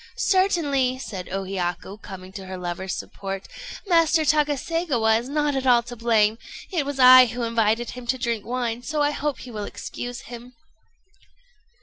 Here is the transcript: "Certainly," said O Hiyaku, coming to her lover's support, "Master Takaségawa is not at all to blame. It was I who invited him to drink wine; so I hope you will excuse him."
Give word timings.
"Certainly," 0.17 0.97
said 0.97 1.29
O 1.29 1.43
Hiyaku, 1.43 2.01
coming 2.01 2.31
to 2.31 2.47
her 2.47 2.57
lover's 2.57 2.95
support, 2.97 3.47
"Master 3.85 4.23
Takaségawa 4.23 5.19
is 5.19 5.29
not 5.29 5.55
at 5.55 5.67
all 5.67 5.83
to 5.83 5.95
blame. 5.95 6.39
It 6.71 6.87
was 6.87 6.97
I 6.97 7.27
who 7.27 7.43
invited 7.43 7.91
him 7.91 8.07
to 8.07 8.17
drink 8.17 8.43
wine; 8.43 8.81
so 8.81 9.03
I 9.03 9.11
hope 9.11 9.45
you 9.45 9.53
will 9.53 9.65
excuse 9.65 10.21
him." 10.21 10.55